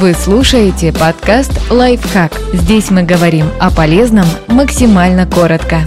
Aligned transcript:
Вы 0.00 0.14
слушаете 0.14 0.94
подкаст 0.94 1.52
«Лайфхак». 1.70 2.32
Здесь 2.54 2.90
мы 2.90 3.02
говорим 3.02 3.44
о 3.60 3.70
полезном 3.70 4.24
максимально 4.48 5.26
коротко. 5.26 5.82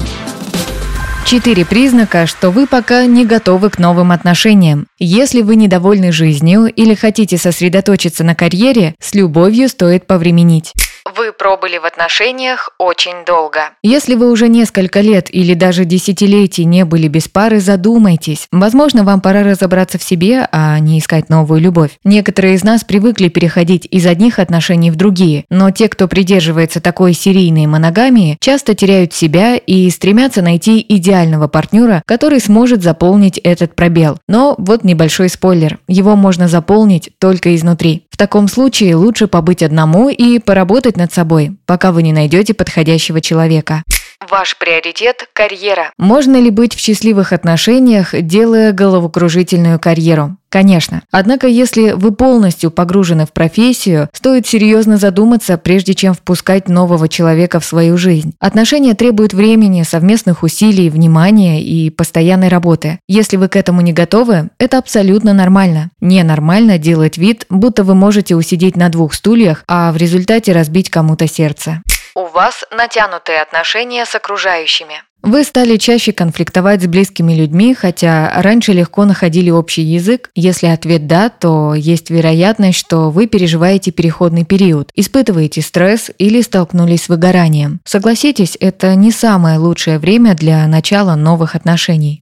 Четыре 1.26 1.66
признака, 1.66 2.28
что 2.28 2.52
вы 2.52 2.68
пока 2.68 3.08
не 3.08 3.26
готовы 3.26 3.72
к 3.72 3.80
новым 3.80 4.12
отношениям. 4.12 4.86
Если 5.00 5.42
вы 5.42 5.56
недовольны 5.56 6.12
жизнью 6.12 6.66
или 6.66 6.94
хотите 6.94 7.40
сосредоточиться 7.40 8.24
на 8.24 8.36
карьере, 8.36 8.94
с 9.02 9.16
любовью 9.16 9.68
стоит 9.68 10.06
повременить. 10.06 10.74
Вы 11.06 11.34
пробыли 11.34 11.80
в 11.80 11.86
отношениях 11.86 12.70
очень 12.78 13.26
долго. 13.28 13.72
Если 13.84 14.16
вы 14.16 14.32
уже 14.32 14.48
несколько 14.48 15.02
лет 15.02 15.28
или 15.34 15.54
даже 15.54 15.84
десятилетий 15.84 16.64
не 16.64 16.86
были 16.86 17.10
без 17.10 17.28
пары, 17.28 17.60
задумайтесь. 17.60 18.48
Возможно, 18.54 19.04
вам 19.04 19.20
пора 19.20 19.44
разобраться 19.44 19.98
в 19.98 20.04
себе, 20.04 20.48
а 20.54 20.80
не 20.80 21.00
искать 21.00 21.30
новую 21.30 21.60
любовь. 21.60 21.92
Некоторые 22.06 22.56
из 22.56 22.64
нас 22.64 22.86
привыкли 22.86 23.28
переходить 23.28 23.86
из 23.92 24.06
одних 24.06 24.40
отношений 24.40 24.92
в 24.92 24.96
другие, 24.96 25.44
но 25.50 25.72
те, 25.72 25.90
кто 25.90 26.08
придерживается 26.08 26.80
такой 26.80 27.12
серийной 27.12 27.66
моногамии, 27.66 28.38
часто 28.40 28.74
теряют 28.74 29.14
себя 29.14 29.58
и 29.58 29.90
стремятся 29.90 30.42
найти 30.42 30.84
идеального 30.88 31.50
партнера, 31.50 32.02
который 32.06 32.40
сможет 32.40 32.82
заполнить 32.82 33.38
этот 33.40 33.76
пробел. 33.76 34.20
Но 34.30 34.56
вот 34.58 34.86
небольшой 34.86 35.28
спойлер. 35.28 35.80
Его 35.90 36.16
можно 36.16 36.48
заполнить 36.48 37.10
только 37.20 37.54
изнутри. 37.56 38.06
В 38.10 38.16
таком 38.16 38.48
случае 38.48 38.96
лучше 38.96 39.28
побыть 39.28 39.64
одному 39.64 40.08
и 40.08 40.40
поработать 40.40 40.93
над 40.98 41.14
собой, 41.14 41.58
пока 41.66 41.92
вы 41.92 42.04
не 42.04 42.14
найдете 42.14 42.54
подходящего 42.54 43.22
человека. 43.22 43.84
Ваш 44.30 44.58
приоритет– 44.58 45.28
карьера. 45.34 45.92
Можно 45.98 46.40
ли 46.40 46.50
быть 46.50 46.76
в 46.76 46.80
счастливых 46.80 47.34
отношениях, 47.34 48.14
делая 48.14 48.72
головокружительную 48.72 49.80
карьеру? 49.80 50.38
Конечно. 50.54 51.02
Однако, 51.10 51.48
если 51.48 51.94
вы 51.94 52.12
полностью 52.12 52.70
погружены 52.70 53.26
в 53.26 53.34
профессию, 53.34 54.08
стоит 54.14 54.46
серьезно 54.46 54.98
задуматься, 54.98 55.58
прежде 55.58 55.96
чем 55.96 56.14
впускать 56.14 56.70
нового 56.70 57.10
человека 57.10 57.60
в 57.60 57.66
свою 57.66 57.98
жизнь. 57.98 58.36
Отношения 58.40 58.94
требуют 58.94 59.34
времени, 59.34 59.82
совместных 59.82 60.44
усилий, 60.44 60.92
внимания 60.92 61.64
и 61.64 61.90
постоянной 61.90 62.50
работы. 62.50 63.00
Если 63.08 63.38
вы 63.38 63.48
к 63.48 63.56
этому 63.56 63.82
не 63.82 63.94
готовы, 63.94 64.52
это 64.60 64.78
абсолютно 64.78 65.34
нормально. 65.34 65.90
Ненормально 66.02 66.78
делать 66.78 67.18
вид, 67.18 67.48
будто 67.50 67.84
вы 67.84 67.96
можете 67.96 68.36
усидеть 68.36 68.78
на 68.78 68.90
двух 68.90 69.16
стульях, 69.16 69.64
а 69.68 69.92
в 69.92 69.98
результате 69.98 70.54
разбить 70.54 70.92
кому-то 70.92 71.28
сердце. 71.28 71.82
У 72.16 72.26
вас 72.26 72.64
натянутые 72.72 73.42
отношения 73.42 74.06
с 74.06 74.14
окружающими. 74.14 75.02
Вы 75.24 75.44
стали 75.46 75.78
чаще 75.78 76.12
конфликтовать 76.12 76.84
с 76.84 76.88
близкими 76.88 77.34
людьми, 77.34 77.74
хотя 77.74 78.32
раньше 78.42 78.74
легко 78.74 79.06
находили 79.06 79.50
общий 79.50 79.82
язык. 79.82 80.30
Если 80.36 80.68
ответ 80.68 81.08
«да», 81.08 81.30
то 81.30 81.74
есть 81.74 82.10
вероятность, 82.10 82.78
что 82.78 83.10
вы 83.10 83.28
переживаете 83.28 83.92
переходный 83.92 84.44
период, 84.44 84.92
испытываете 84.96 85.62
стресс 85.62 86.12
или 86.18 86.42
столкнулись 86.42 87.06
с 87.06 87.10
выгоранием. 87.10 87.80
Согласитесь, 87.86 88.58
это 88.60 88.94
не 88.96 89.12
самое 89.12 89.58
лучшее 89.58 89.98
время 89.98 90.36
для 90.36 90.68
начала 90.68 91.16
новых 91.16 91.56
отношений 91.56 92.22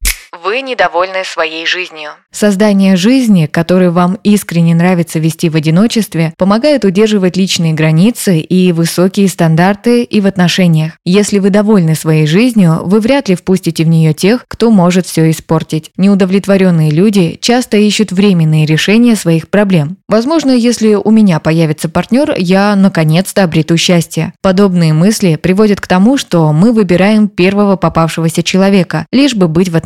вы 0.51 0.61
недовольны 0.63 1.23
своей 1.23 1.65
жизнью. 1.65 2.09
Создание 2.29 2.97
жизни, 2.97 3.45
которую 3.45 3.93
вам 3.93 4.17
искренне 4.25 4.75
нравится 4.75 5.17
вести 5.17 5.49
в 5.49 5.55
одиночестве, 5.55 6.33
помогает 6.37 6.83
удерживать 6.83 7.37
личные 7.37 7.71
границы 7.71 8.39
и 8.39 8.73
высокие 8.73 9.29
стандарты 9.29 10.03
и 10.03 10.19
в 10.19 10.27
отношениях. 10.27 10.97
Если 11.05 11.39
вы 11.39 11.51
довольны 11.51 11.95
своей 11.95 12.27
жизнью, 12.27 12.81
вы 12.83 12.99
вряд 12.99 13.29
ли 13.29 13.35
впустите 13.35 13.85
в 13.85 13.87
нее 13.87 14.13
тех, 14.13 14.43
кто 14.49 14.71
может 14.71 15.05
все 15.05 15.29
испортить. 15.31 15.91
Неудовлетворенные 15.95 16.91
люди 16.91 17.39
часто 17.41 17.77
ищут 17.77 18.11
временные 18.11 18.65
решения 18.65 19.15
своих 19.15 19.47
проблем. 19.47 19.95
Возможно, 20.09 20.51
если 20.51 20.95
у 20.95 21.11
меня 21.11 21.39
появится 21.39 21.87
партнер, 21.87 22.35
я 22.37 22.75
наконец-то 22.75 23.45
обрету 23.45 23.77
счастье. 23.77 24.33
Подобные 24.41 24.91
мысли 24.91 25.37
приводят 25.37 25.79
к 25.79 25.87
тому, 25.87 26.17
что 26.17 26.51
мы 26.51 26.73
выбираем 26.73 27.29
первого 27.29 27.77
попавшегося 27.77 28.43
человека, 28.43 29.05
лишь 29.13 29.33
бы 29.33 29.47
быть 29.47 29.69
в 29.69 29.77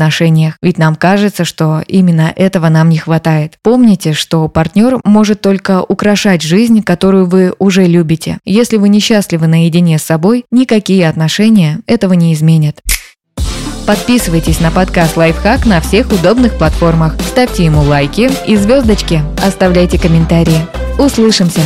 Ведь 0.61 0.77
нам 0.77 0.95
кажется, 0.95 1.45
что 1.45 1.83
именно 1.87 2.33
этого 2.35 2.69
нам 2.69 2.89
не 2.89 2.97
хватает. 2.97 3.57
Помните, 3.61 4.13
что 4.13 4.47
партнер 4.47 4.99
может 5.03 5.41
только 5.41 5.81
украшать 5.81 6.41
жизнь, 6.41 6.83
которую 6.83 7.25
вы 7.27 7.53
уже 7.59 7.85
любите. 7.85 8.39
Если 8.45 8.77
вы 8.77 8.89
несчастливы 8.89 9.47
наедине 9.47 9.97
с 9.97 10.03
собой, 10.03 10.45
никакие 10.51 11.07
отношения 11.07 11.79
этого 11.87 12.13
не 12.13 12.33
изменят. 12.33 12.81
Подписывайтесь 13.85 14.59
на 14.59 14.71
подкаст 14.71 15.15
«Лайфхак» 15.15 15.67
на 15.67 15.79
всех 15.79 16.11
удобных 16.11 16.57
платформах. 16.57 17.15
Ставьте 17.21 17.65
ему 17.65 17.81
лайки 17.83 18.31
и 18.47 18.55
звездочки. 18.55 19.21
Оставляйте 19.45 19.99
комментарии. 19.99 20.65
Услышимся! 20.97 21.61